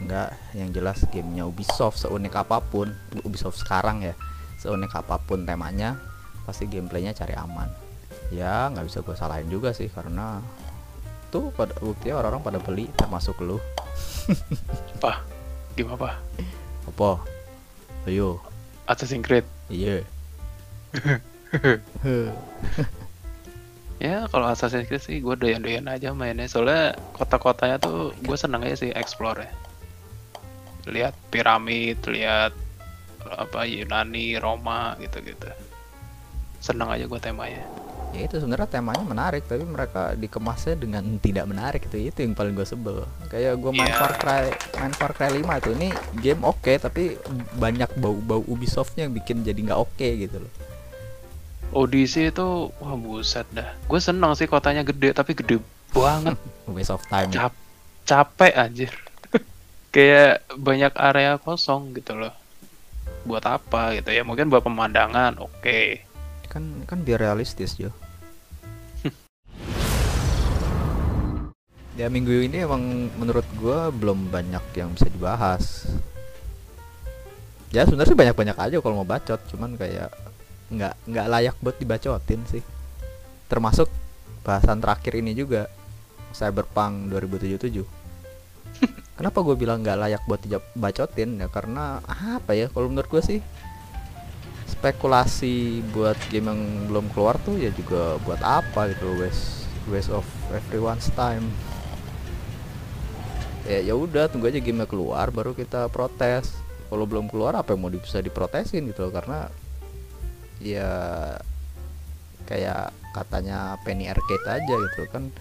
enggak 0.01 0.33
yang 0.57 0.73
jelas 0.73 1.05
gamenya 1.13 1.45
Ubisoft 1.45 2.01
seunik 2.01 2.33
apa 2.33 2.57
pun 2.59 2.89
Ubisoft 3.21 3.61
sekarang 3.61 4.01
ya 4.01 4.17
seunik 4.57 4.89
apa 4.91 5.21
pun 5.21 5.45
temanya 5.45 6.01
pasti 6.43 6.65
gameplaynya 6.65 7.13
cari 7.13 7.37
aman 7.37 7.69
ya 8.33 8.73
nggak 8.73 8.89
bisa 8.89 9.05
gue 9.05 9.13
salahin 9.15 9.47
juga 9.47 9.71
sih 9.71 9.93
karena 9.93 10.41
tuh 11.33 11.49
pada 11.57 11.73
buktinya 11.81 12.21
orang-orang 12.21 12.45
pada 12.45 12.59
beli 12.61 12.85
termasuk 12.93 13.41
lu 13.41 13.57
Apa? 15.01 15.25
Gimana 15.73 15.97
apa? 15.97 16.11
apa 16.85 17.09
ayo 18.05 18.37
Assassin's 18.85 19.25
Creed. 19.25 19.47
iya 19.73 20.05
Ya 24.03 24.27
kalau 24.27 24.51
Assassin's 24.51 24.91
Creed 24.91 24.99
sih 24.99 25.23
gue 25.23 25.31
doyan-doyan 25.31 25.87
aja 25.87 26.11
mainnya 26.11 26.43
soalnya 26.43 26.91
kota-kotanya 27.15 27.79
tuh 27.79 28.11
gue 28.19 28.35
seneng 28.35 28.59
aja 28.67 28.75
sih 28.75 28.91
explore 28.91 29.47
ya. 29.47 29.51
Lihat 30.91 31.15
piramid, 31.31 32.03
lihat 32.03 32.51
apa 33.23 33.63
Yunani, 33.63 34.35
Roma 34.43 34.99
gitu-gitu. 34.99 35.47
Seneng 36.59 36.91
aja 36.91 37.07
gue 37.07 37.19
temanya. 37.23 37.63
Ya 38.13 38.29
itu 38.29 38.37
sebenarnya 38.37 38.69
temanya 38.69 39.01
menarik 39.01 39.43
tapi 39.49 39.65
mereka 39.65 40.13
dikemasnya 40.13 40.77
dengan 40.77 41.03
tidak 41.25 41.45
menarik 41.49 41.81
itu 41.89 42.13
itu 42.13 42.19
yang 42.21 42.37
paling 42.37 42.53
gue 42.53 42.65
sebel 42.65 43.03
kayak 43.27 43.57
gue 43.57 43.71
main 43.73 43.89
Iya. 43.89 43.99
Far 43.99 44.13
Cry 44.21 44.45
main 44.79 44.93
Far 44.93 45.11
Cry 45.17 45.29
5 45.33 45.59
itu 45.59 45.69
ini 45.75 45.89
game 46.21 46.41
oke 46.45 46.73
tapi 46.77 47.17
banyak 47.57 47.89
bau-bau 47.97 48.45
Ubisoftnya 48.45 49.09
yang 49.09 49.13
bikin 49.17 49.41
jadi 49.41 49.57
nggak 49.57 49.79
oke 49.81 50.07
gitu 50.07 50.37
loh 50.39 50.53
Odyssey 51.73 52.29
itu 52.29 52.69
wah 52.69 52.93
buset 52.93 53.49
dah. 53.49 53.73
Gue 53.89 53.97
seneng 53.97 54.37
sih 54.37 54.45
kotanya 54.45 54.85
gede 54.85 55.09
tapi 55.09 55.33
gede 55.33 55.57
banget. 55.89 56.37
waste 56.73 56.93
of 56.93 57.01
time 57.09 57.33
Cap 57.33 57.53
capek 58.05 58.53
anjir. 58.53 58.93
Kayak 59.93 60.45
banyak 60.53 60.93
area 60.93 61.41
kosong 61.41 61.97
gitu 61.97 62.13
loh. 62.13 62.33
Buat 63.25 63.49
apa 63.49 63.97
gitu 63.97 64.13
ya? 64.13 64.21
Mungkin 64.21 64.53
buat 64.53 64.61
pemandangan, 64.61 65.41
oke. 65.41 66.12
Kan 66.49 66.83
kan 66.87 66.99
biar 67.03 67.19
realistis 67.21 67.75
Jo. 67.77 67.91
Ya 71.93 72.09
minggu 72.09 72.33
ini 72.49 72.65
emang 72.65 73.13
menurut 73.21 73.45
gua 73.61 73.93
belum 73.93 74.33
banyak 74.33 74.65
yang 74.73 74.97
bisa 74.97 75.05
dibahas. 75.13 75.85
Ya 77.69 77.85
sebenarnya 77.85 78.17
banyak 78.17 78.35
banyak 78.37 78.57
aja 78.57 78.75
kalau 78.81 79.01
mau 79.01 79.07
bacot 79.07 79.37
cuman 79.53 79.77
kayak 79.77 80.09
nggak 80.73 80.93
nggak 81.05 81.27
layak 81.29 81.55
buat 81.61 81.77
dibacotin 81.77 82.41
sih. 82.49 82.65
Termasuk 83.45 83.93
bahasan 84.41 84.81
terakhir 84.81 85.21
ini 85.21 85.37
juga 85.37 85.69
Cyberpunk 86.33 87.13
2077 87.13 87.85
kenapa 89.17 89.39
gue 89.45 89.55
bilang 89.55 89.85
nggak 89.85 89.99
layak 90.01 90.23
buat 90.25 90.41
dibacotin 90.43 91.39
ya 91.39 91.47
karena 91.47 92.01
apa 92.09 92.51
ya? 92.57 92.67
Kalau 92.73 92.89
menurut 92.89 93.09
gue 93.09 93.21
sih 93.23 93.39
spekulasi 94.83 95.79
buat 95.95 96.19
game 96.27 96.51
yang 96.51 96.61
belum 96.91 97.07
keluar 97.15 97.39
tuh 97.47 97.55
ya 97.55 97.71
juga 97.71 98.19
buat 98.27 98.43
apa 98.43 98.91
gitu 98.91 99.15
waste 99.15 99.63
waste 99.87 100.11
of 100.11 100.27
everyone's 100.51 101.07
time 101.15 101.47
ya 103.63 103.79
ya 103.79 103.95
udah 103.95 104.27
tunggu 104.27 104.51
aja 104.51 104.59
game 104.59 104.83
keluar 104.83 105.31
baru 105.31 105.55
kita 105.55 105.87
protes 105.87 106.51
kalau 106.91 107.07
belum 107.07 107.31
keluar 107.31 107.55
apa 107.55 107.71
yang 107.71 107.87
mau 107.87 107.95
bisa 107.95 108.19
diprotesin 108.19 108.83
gitu 108.91 109.07
loh 109.07 109.15
karena 109.15 109.47
ya 110.59 110.91
kayak 112.43 112.91
katanya 113.15 113.79
Penny 113.87 114.11
Arcade 114.11 114.47
aja 114.51 114.75
gitu 114.83 115.07
kan 115.07 115.31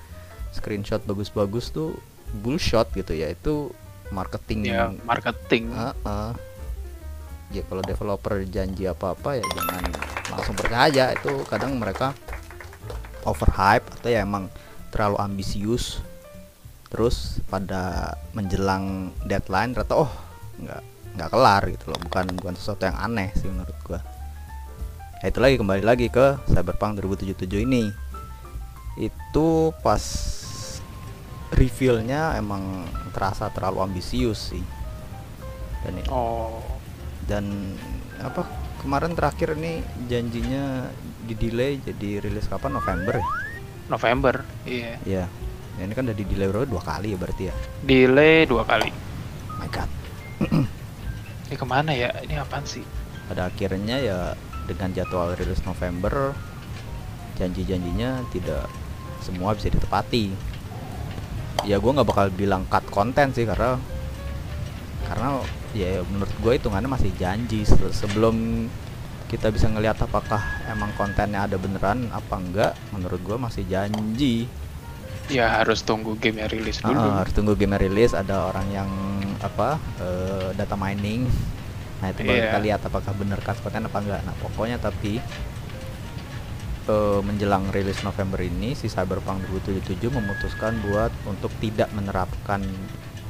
screenshot 0.54 1.02
bagus-bagus 1.02 1.74
tuh 1.74 1.98
bullshot 2.46 2.94
gitu 2.94 3.10
ya 3.10 3.34
itu 3.34 3.74
marketing 4.14 4.70
Ya 4.70 4.94
marketing. 5.02 5.74
Heeh. 5.74 6.30
Ya 7.52 7.60
kalau 7.68 7.84
developer 7.84 8.40
janji 8.48 8.88
apa-apa 8.88 9.36
ya 9.36 9.44
jangan 9.44 9.84
langsung 10.32 10.56
percaya 10.56 11.12
itu 11.12 11.44
kadang 11.44 11.76
mereka 11.76 12.16
overhype 13.28 13.84
atau 14.00 14.08
ya 14.08 14.24
emang 14.24 14.48
terlalu 14.88 15.20
ambisius. 15.20 16.00
Terus 16.88 17.40
pada 17.48 18.12
menjelang 18.32 19.12
deadline 19.24 19.76
ternyata 19.76 19.96
oh 19.96 20.10
nggak 20.60 20.82
nggak 21.20 21.28
kelar 21.28 21.62
gitu 21.68 21.84
loh. 21.92 22.00
Bukan 22.08 22.24
bukan 22.40 22.54
sesuatu 22.56 22.88
yang 22.88 22.96
aneh 22.96 23.28
sih 23.36 23.48
menurut 23.52 23.76
gua. 23.84 24.00
Ya 25.20 25.28
itu 25.28 25.38
lagi 25.38 25.56
kembali 25.60 25.84
lagi 25.84 26.08
ke 26.08 26.40
Cyberpunk 26.48 27.04
2077 27.04 27.68
ini. 27.68 27.92
Itu 28.96 29.76
pas 29.84 30.00
revealnya 31.52 32.32
emang 32.40 32.88
terasa 33.12 33.52
terlalu 33.52 33.84
ambisius 33.84 34.52
sih. 34.52 34.64
Dan 35.84 36.00
ya- 36.00 36.08
Oh, 36.08 36.58
dan 37.26 37.74
apa 38.18 38.46
kemarin 38.82 39.14
terakhir 39.14 39.54
ini 39.54 39.82
janjinya 40.10 40.90
di 41.22 41.34
delay 41.38 41.78
jadi 41.78 42.26
rilis 42.26 42.50
kapan 42.50 42.74
November 42.74 43.18
ya? 43.18 43.26
November. 43.90 44.34
Iya. 44.66 44.92
Ya, 45.04 45.24
ya 45.78 45.82
ini 45.84 45.94
kan 45.94 46.06
udah 46.06 46.16
di 46.16 46.24
delay 46.26 46.48
berapa 46.50 46.66
dua 46.66 46.82
kali 46.82 47.14
ya 47.14 47.18
berarti 47.18 47.42
ya. 47.50 47.54
Delay 47.82 48.46
dua 48.46 48.62
kali. 48.66 48.90
My 49.58 49.68
God. 49.70 49.90
Ini 51.50 51.56
ke 51.60 51.66
mana 51.66 51.92
ya? 51.94 52.10
Ini 52.22 52.42
apaan 52.42 52.66
sih? 52.66 52.82
Pada 53.26 53.52
akhirnya 53.52 54.02
ya 54.02 54.18
dengan 54.66 54.94
jadwal 54.94 55.34
rilis 55.34 55.62
November 55.66 56.34
janji-janjinya 57.36 58.22
tidak 58.30 58.66
semua 59.22 59.54
bisa 59.54 59.70
ditepati. 59.70 60.34
Ya 61.62 61.78
gue 61.78 61.90
nggak 61.94 62.08
bakal 62.08 62.26
bilang 62.34 62.66
cut 62.66 62.82
konten 62.90 63.30
sih 63.30 63.46
karena 63.46 63.78
karena 65.06 65.42
ya 65.72 66.04
menurut 66.04 66.32
gue 66.36 66.52
hitungannya 66.54 66.86
masih 66.86 67.10
janji 67.16 67.64
Se- 67.64 67.92
sebelum 67.92 68.68
kita 69.26 69.48
bisa 69.48 69.64
ngelihat 69.66 69.96
apakah 69.98 70.40
emang 70.68 70.92
kontennya 70.92 71.48
ada 71.48 71.56
beneran 71.56 72.12
apa 72.12 72.34
enggak 72.36 72.72
menurut 72.90 73.20
gue 73.20 73.36
masih 73.36 73.64
janji 73.64 74.44
Ya 75.30 75.48
harus 75.48 75.80
tunggu 75.80 76.18
game 76.18 76.44
rilis 76.44 76.82
dulu. 76.82 76.98
Ah, 76.98 77.22
harus 77.24 77.32
tunggu 77.32 77.54
game 77.54 77.78
rilis 77.78 78.12
ada 78.12 78.52
orang 78.52 78.68
yang 78.68 78.90
apa 79.40 79.80
eh, 79.96 80.50
data 80.52 80.76
mining 80.76 81.24
nah 82.02 82.10
itu 82.10 82.26
baru 82.26 82.34
Iya. 82.34 82.44
kita 82.50 82.58
lihat 82.60 82.80
apakah 82.82 83.12
bener 83.14 83.38
konten 83.40 83.86
apa 83.86 83.98
enggak 84.02 84.20
nah 84.26 84.34
pokoknya 84.36 84.76
tapi 84.76 85.22
eh, 86.84 87.20
menjelang 87.22 87.70
rilis 87.70 88.02
November 88.02 88.42
ini 88.42 88.74
si 88.74 88.90
Cyberpunk 88.90 89.46
2077 89.48 90.10
memutuskan 90.10 90.82
buat 90.82 91.14
untuk 91.24 91.54
tidak 91.62 91.88
menerapkan 91.94 92.60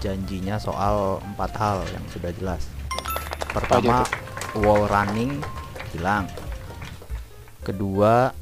janjinya 0.02 0.59
soal 0.59 1.23
empat 1.23 1.52
hal 1.54 1.78
yang 1.94 2.02
sudah 2.11 2.35
jelas 2.35 2.66
pertama 3.54 4.02
wall 4.59 4.90
running 4.90 5.38
hilang 5.94 6.26
kedua 7.62 8.35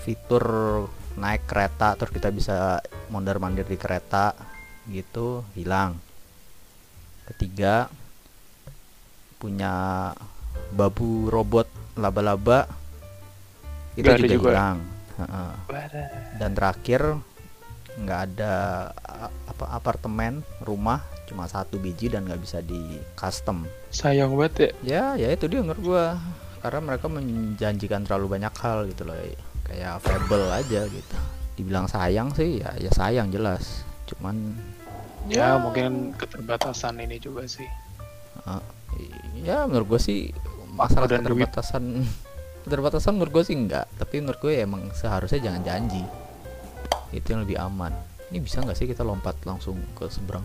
fitur 0.00 0.44
naik 1.20 1.44
kereta 1.44 1.92
terus 2.00 2.16
kita 2.16 2.32
bisa 2.32 2.80
mondar 3.12 3.36
mandir 3.36 3.68
di 3.68 3.76
kereta 3.76 4.32
gitu 4.88 5.44
hilang 5.52 6.00
ketiga 7.28 7.92
punya 9.36 10.10
babu 10.72 11.28
robot 11.28 11.68
laba-laba 12.00 12.64
itu 14.00 14.08
juga, 14.08 14.24
juga. 14.32 14.48
hilang 14.48 14.78
Heeh. 15.18 15.52
Wadah. 15.68 16.08
dan 16.40 16.50
terakhir 16.54 17.00
nggak 17.98 18.20
ada 18.30 18.54
apa 19.46 19.64
apartemen 19.74 20.40
rumah 20.62 21.02
cuma 21.26 21.44
satu 21.44 21.76
biji 21.76 22.08
dan 22.08 22.24
nggak 22.24 22.40
bisa 22.40 22.58
di 22.62 22.96
custom. 23.12 23.66
Sayang 23.90 24.32
banget 24.32 24.54
ya. 24.54 24.70
ya 25.16 25.26
ya 25.26 25.28
itu 25.34 25.44
dia 25.46 25.60
menurut 25.60 25.82
gua. 25.82 26.04
Karena 26.58 26.80
mereka 26.82 27.06
menjanjikan 27.06 28.02
terlalu 28.02 28.38
banyak 28.38 28.54
hal 28.58 28.88
gitu 28.90 29.06
loh 29.06 29.14
kayak 29.66 30.00
Fable 30.00 30.48
aja 30.50 30.86
gitu. 30.88 31.16
Dibilang 31.54 31.86
sayang 31.86 32.32
sih 32.32 32.62
ya 32.62 32.72
ya 32.78 32.90
sayang 32.90 33.28
jelas. 33.28 33.82
Cuman 34.06 34.56
Ya 35.28 35.60
mungkin 35.60 36.16
keterbatasan 36.16 37.04
ini 37.04 37.20
juga 37.20 37.44
sih. 37.44 37.68
eh, 38.48 38.62
ya 39.44 39.68
menurut 39.68 39.96
gua 39.96 40.00
sih 40.00 40.32
masalah 40.72 41.04
dan 41.10 41.20
duit. 41.20 41.44
keterbatasan 41.44 41.84
keterbatasan 42.64 43.12
menurut 43.18 43.32
gua 43.34 43.44
sih 43.44 43.56
enggak 43.58 43.84
tapi 43.98 44.22
menurut 44.22 44.40
gue 44.40 44.54
emang 44.56 44.88
seharusnya 44.94 45.42
jangan 45.42 45.62
janji 45.66 46.02
itu 47.12 47.32
yang 47.32 47.42
lebih 47.44 47.58
aman 47.58 47.92
ini 48.28 48.44
bisa 48.44 48.60
nggak 48.60 48.76
sih 48.76 48.86
kita 48.86 49.00
lompat 49.02 49.36
langsung 49.48 49.80
ke 49.96 50.08
seberang 50.12 50.44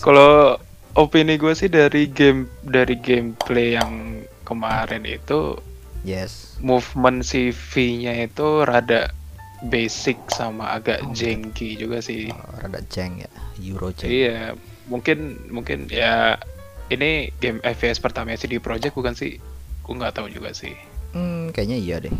Kalau 0.00 0.56
opini 0.96 1.36
gue 1.36 1.52
sih 1.52 1.68
dari 1.68 2.08
game 2.08 2.48
dari 2.64 2.96
gameplay 2.96 3.76
yang 3.76 4.24
kemarin 4.44 5.04
itu 5.04 5.56
yes 6.04 6.56
movement 6.60 7.24
si 7.24 7.52
V-nya 7.52 8.24
itu 8.24 8.64
rada 8.64 9.12
basic 9.62 10.18
sama 10.32 10.74
agak 10.74 11.06
Oh, 11.06 11.14
jengky 11.14 11.78
juga 11.78 12.02
sih. 12.02 12.26
Eh, 12.30 12.56
rada 12.58 12.82
ceng 12.90 13.22
ya 13.22 13.30
Euro 13.62 13.94
ceng 13.94 14.10
Iya, 14.10 14.58
mungkin 14.90 15.38
mungkin 15.54 15.86
ya 15.86 16.34
ini 16.90 17.30
game 17.38 17.62
FPS 17.62 18.02
pertama 18.02 18.34
CD 18.34 18.58
Projekt 18.58 18.98
bukan 18.98 19.14
sih? 19.14 19.38
Gue 19.86 19.94
nggak 19.94 20.18
tahu 20.18 20.28
juga 20.34 20.50
sih. 20.50 20.74
Hmm, 21.14 21.54
kayaknya 21.54 21.78
iya 21.78 21.96
deh. 22.02 22.14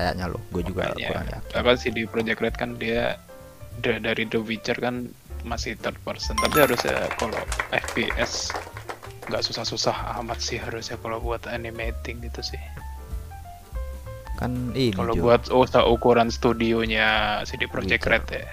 Kayaknya 0.00 0.32
loh, 0.32 0.40
gue 0.48 0.62
juga 0.64 0.96
kurang 0.96 1.28
Kayaknya. 1.28 1.38
yakin. 1.44 1.60
Apa 1.60 1.70
CD 1.76 2.08
Projekt 2.08 2.40
Red 2.40 2.56
kan 2.56 2.80
dia 2.80 3.20
da- 3.84 4.00
dari 4.00 4.24
The 4.24 4.40
Witcher 4.40 4.80
kan 4.80 5.12
masih 5.44 5.76
third 5.76 6.00
person, 6.08 6.40
tapi 6.40 6.56
harusnya 6.56 7.04
kalau 7.20 7.36
FPS 7.68 8.48
nggak 9.28 9.44
susah-susah 9.44 10.16
amat 10.24 10.40
sih 10.40 10.56
harusnya 10.56 10.96
kalau 11.04 11.20
buat 11.20 11.44
animating 11.44 12.24
gitu 12.24 12.40
sih. 12.40 12.60
Kan 14.40 14.72
ini 14.72 14.96
Kalau 14.96 15.12
buat 15.20 15.52
oh, 15.52 15.68
ukuran 15.92 16.32
studionya 16.32 17.40
CD 17.44 17.68
Witcher. 17.68 18.08
Red 18.08 18.24
ya. 18.32 18.48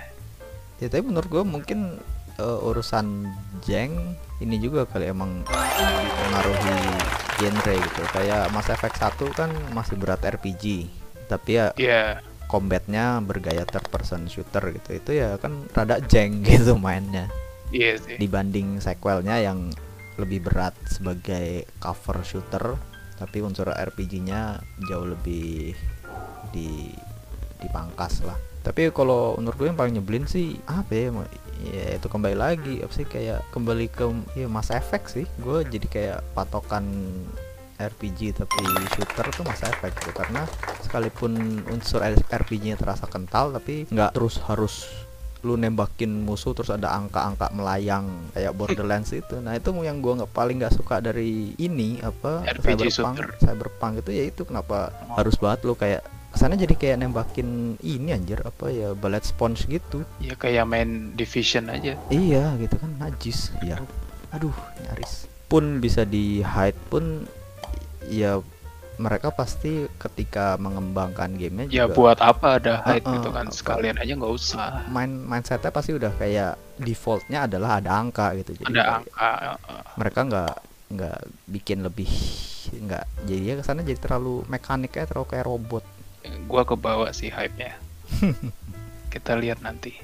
Ya, 0.83 0.88
tapi 0.91 1.07
menurut 1.07 1.31
gue 1.31 1.43
mungkin 1.47 1.95
eh, 2.36 2.60
urusan 2.67 3.23
jeng 3.63 4.19
ini 4.43 4.60
juga 4.60 4.83
kali 4.83 5.15
emang 5.15 5.47
mengaruhi 6.27 6.75
genre 7.39 7.73
gitu. 7.79 8.01
Kayak 8.12 8.51
Mass 8.51 8.67
Effect 8.67 8.99
1 8.99 9.31
kan 9.31 9.49
masih 9.71 9.95
berat 9.95 10.21
RPG. 10.21 10.91
Tapi 11.27 11.51
ya 11.59 11.67
Iya, 11.75 12.23
combatnya 12.47 13.19
bergaya 13.19 13.67
third 13.67 13.87
person 13.91 14.25
shooter 14.31 14.63
gitu. 14.71 14.89
Itu 14.97 15.11
ya 15.15 15.35
kan 15.37 15.67
rada 15.75 15.99
jeng 16.03 16.41
gitu 16.47 16.75
mainnya. 16.79 17.27
iya 17.67 17.99
sih. 17.99 18.15
dibanding 18.15 18.79
sequelnya 18.79 19.43
yang 19.43 19.67
lebih 20.15 20.47
berat 20.47 20.71
sebagai 20.87 21.67
cover 21.83 22.23
shooter 22.23 22.79
tapi 23.17 23.41
unsur 23.41 23.67
RPG-nya 23.73 24.61
jauh 24.87 25.03
lebih 25.03 25.73
di 26.53 26.93
dipangkas 27.59 28.21
lah 28.23 28.37
tapi 28.61 28.87
kalau 28.93 29.35
menurut 29.35 29.57
gue 29.57 29.67
yang 29.67 29.79
paling 29.79 29.93
nyebelin 29.97 30.25
sih 30.29 30.55
apa 30.69 30.91
ya 30.93 31.09
ya 31.73 31.85
itu 31.97 32.07
kembali 32.07 32.37
lagi 32.37 32.79
apa 32.85 32.93
sih 32.93 33.07
kayak 33.09 33.41
kembali 33.49 33.89
ke 33.89 34.05
ya 34.37 34.45
Mass 34.45 34.69
Effect 34.69 35.07
sih 35.17 35.25
gue 35.41 35.65
jadi 35.65 35.87
kayak 35.89 36.19
patokan 36.37 36.85
RPG 37.77 38.41
tapi 38.41 38.61
shooter 38.97 39.27
tuh 39.31 39.45
Mass 39.45 39.61
Effect 39.61 39.95
gitu 40.01 40.11
karena 40.17 40.43
sekalipun 40.81 41.61
unsur 41.69 42.01
RPG-nya 42.03 42.75
terasa 42.75 43.05
kental 43.05 43.53
tapi 43.53 43.85
nggak 43.87 44.11
terus 44.17 44.41
harus 44.49 44.89
lu 45.45 45.53
nembakin 45.53 46.25
musuh 46.25 46.57
terus 46.57 46.73
ada 46.73 46.97
angka-angka 46.97 47.53
melayang 47.53 48.09
kayak 48.33 48.53
Borderlands 48.57 49.13
itu. 49.13 49.37
Nah, 49.37 49.53
itu 49.53 49.69
yang 49.85 50.01
gua 50.01 50.23
nggak 50.23 50.33
paling 50.33 50.57
nggak 50.57 50.73
suka 50.73 50.97
dari 50.97 51.53
ini 51.61 52.01
apa 52.01 52.41
RPG 52.57 52.89
Cyberpunk. 52.89 53.15
shooter. 53.21 53.27
Cyberpunk 53.45 53.93
itu 54.01 54.09
ya 54.11 54.23
itu 54.25 54.41
kenapa 54.43 54.89
harus 55.13 55.37
banget 55.37 55.59
lu 55.69 55.77
kayak 55.77 56.01
kesannya 56.33 56.57
jadi 56.69 56.75
kayak 56.75 56.97
nembakin 57.01 57.79
ini 57.81 58.13
anjir 58.13 58.41
apa 58.45 58.69
ya 58.69 58.97
bullet 58.97 59.23
sponge 59.23 59.69
gitu. 59.69 60.01
Ya 60.21 60.33
kayak 60.33 60.65
main 60.65 61.13
Division 61.13 61.69
aja. 61.69 61.97
Iya, 62.09 62.57
gitu 62.57 62.75
kan 62.77 62.91
najis. 62.97 63.53
Ya. 63.61 63.81
Aduh, 64.35 64.53
nyaris. 64.83 65.29
Pun 65.47 65.79
bisa 65.79 66.03
di 66.03 66.43
hide 66.43 66.77
pun 66.91 67.25
ya 68.07 68.39
mereka 68.97 69.29
pasti 69.29 69.85
ketika 69.95 70.57
mengembangkan 70.57 71.29
gamenya 71.31 71.69
Ya 71.69 71.85
juga 71.85 71.93
buat 71.93 72.17
apa 72.17 72.57
ada 72.57 72.81
hide 72.81 73.03
Heeh, 73.03 73.13
gitu 73.13 73.29
kan 73.29 73.45
apa- 73.45 73.53
sekalian 73.53 73.95
aja 73.95 74.09
nggak 74.11 74.33
usah. 74.33 74.89
main 74.89 75.11
mindsetnya 75.11 75.69
pasti 75.69 75.93
udah 75.93 76.09
kayak 76.11 76.51
defaultnya 76.75 77.45
adalah 77.45 77.77
ada 77.77 77.93
angka 77.93 78.33
gitu 78.35 78.57
jadi 78.57 78.73
Ada 78.73 78.83
angka. 78.97 79.29
mereka 79.95 80.19
nggak 80.23 80.55
nggak 80.87 81.17
bikin 81.45 81.79
lebih 81.81 82.09
nggak 82.69 83.05
jadi 83.23 83.43
ya 83.43 83.53
ke 83.55 83.63
sana 83.63 83.79
jadi 83.81 83.95
terlalu 83.97 84.47
mekaniknya 84.47 85.03
terlalu 85.03 85.27
kayak 85.29 85.45
robot 85.45 85.83
Gua 86.43 86.63
kebawa 86.63 87.11
sih 87.11 87.29
hype-nya. 87.29 87.79
Kita 89.07 89.31
lihat 89.33 89.61
nanti. 89.61 89.95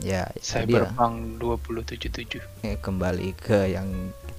ya 0.00 0.24
Cyberpunk 0.36 1.36
2077. 1.38 2.40
Eh, 2.64 2.76
kembali 2.76 3.36
ke 3.36 3.68
yang 3.68 3.88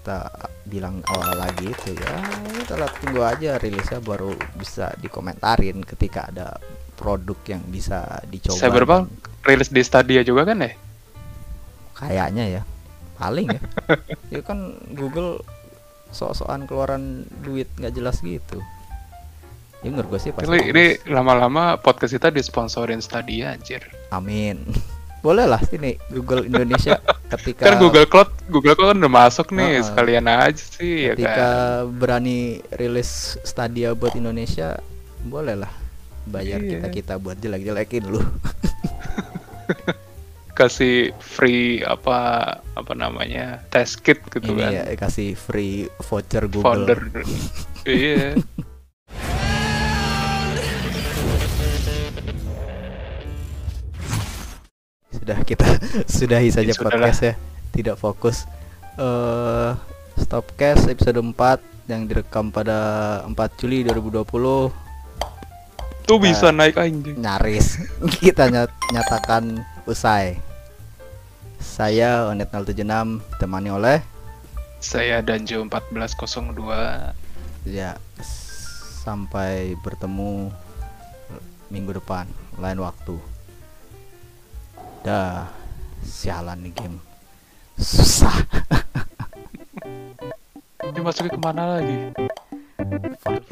kita 0.04 0.28
bilang 0.68 1.00
awal 1.08 1.32
lagi 1.40 1.72
itu 1.72 1.96
ya 1.96 2.20
kita 2.60 2.76
lihat 2.76 2.94
tunggu 3.00 3.24
aja 3.24 3.56
rilisnya 3.56 4.04
baru 4.04 4.36
bisa 4.60 4.92
dikomentarin 5.00 5.80
ketika 5.80 6.28
ada 6.28 6.60
produk 7.00 7.40
yang 7.48 7.64
bisa 7.72 8.20
dicoba. 8.28 8.60
Cyberpunk 8.60 9.08
rilis 9.48 9.72
di 9.72 9.80
Stadia 9.80 10.20
juga 10.28 10.52
kan 10.52 10.60
ya? 10.60 10.76
kayaknya 11.96 12.60
ya 12.60 12.62
paling 13.16 13.48
ya. 13.48 13.62
Ya 14.36 14.44
kan 14.44 14.76
Google 14.92 15.40
sok-sokan 16.12 16.68
keluaran 16.68 17.24
duit 17.40 17.72
nggak 17.80 17.96
jelas 17.96 18.20
gitu. 18.20 18.60
Ya 19.88 19.88
menurut 19.88 20.20
gue 20.20 20.20
sih 20.20 20.36
pasti 20.36 20.52
Ini, 20.52 20.60
ini 20.68 20.86
lama-lama 21.08 21.80
podcast 21.80 22.12
kita 22.12 22.28
disponsorin 22.28 23.00
Stadia 23.00 23.56
anjir. 23.56 23.88
amin. 24.12 24.68
Boleh 25.24 25.48
lah 25.48 25.64
sini 25.64 25.96
Google 26.12 26.44
Indonesia 26.44 27.00
ketika 27.32 27.72
Kan 27.72 27.80
Google 27.80 28.04
Cloud, 28.12 28.33
Google 28.46 28.76
Cloud 28.76 28.90
kan 28.90 29.00
udah 29.00 29.14
masuk 29.16 29.48
nih, 29.52 29.70
Heeh. 29.74 29.84
sekalian 29.84 30.26
aja 30.28 30.60
sih 30.60 31.08
ya 31.08 31.14
ketika 31.14 31.48
kan. 31.80 31.96
berani 31.96 32.40
rilis 32.72 33.12
Stadia 33.42 33.94
buat 33.94 34.14
Indonesia 34.14 34.84
boleh 35.24 35.56
lah 35.56 35.72
bayar 36.26 36.60
Iya. 36.60 36.84
kita 36.84 36.88
kita 36.90 37.14
buat 37.18 37.38
jelek-jelekin 37.38 38.04
lu 38.06 38.20
Kasih 40.54 41.10
free 41.18 41.82
apa 41.82 42.20
apa 42.78 42.94
namanya 42.94 43.66
test 43.68 44.06
kit 44.06 44.22
gitu 44.30 44.54
ini 44.54 44.62
kan. 44.62 44.70
ya 44.72 44.84
kasih 44.94 45.34
free 45.34 45.90
voucher 46.00 46.46
Google 46.46 46.62
Founder. 46.86 47.00
iya. 47.90 48.38
sudah 55.14 55.40
kita 55.46 55.68
sudahi 56.12 56.50
saja 56.50 56.74
Ya, 56.74 56.76
podcast 56.76 57.22
ya 57.24 57.34
tidak 57.74 57.98
fokus 57.98 58.46
eh 58.96 59.72
Stopcast 60.14 60.86
episode 60.88 61.18
4 61.18 61.34
yang 61.90 62.06
direkam 62.06 62.48
pada 62.48 62.78
4 63.26 63.34
Juli 63.58 63.82
2020 63.84 64.70
Tuh 66.04 66.20
bisa 66.20 66.48
Nah. 66.48 66.64
naik 66.64 66.78
anjing. 66.78 67.18
nyaris 67.18 67.82
kita 68.20 68.48
nyat- 68.48 68.78
nyatakan 68.90 69.58
usai 69.84 70.38
saya 71.58 72.28
Onet 72.28 72.48
076 72.48 72.86
temani 73.38 73.72
oleh 73.72 74.00
Saya 74.78 75.20
Danjo 75.20 75.64
1402. 75.64 77.16
ya 77.66 77.96
sampai 79.00 79.74
bertemu 79.78 80.52
minggu 81.68 81.96
depan 81.96 82.28
lain 82.56 82.78
waktu 82.78 83.16
dah 85.02 85.48
sialan 86.02 86.60
nih 86.62 86.74
game 86.74 87.00
susah 87.80 88.36
Ini 90.84 91.00
masuknya 91.00 91.32
ke 91.32 91.40
mana 91.40 91.80
lagi? 91.80 91.98
fuck 93.24 93.44